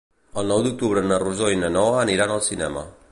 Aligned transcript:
El 0.43 0.47
nou 0.51 0.63
d'octubre 0.67 1.03
na 1.09 1.19
Rosó 1.25 1.51
i 1.57 1.61
na 1.65 1.71
Noa 1.77 2.03
aniran 2.07 2.35
al 2.39 2.43
cinema. 2.49 2.89